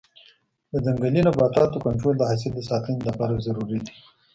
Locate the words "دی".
3.85-3.93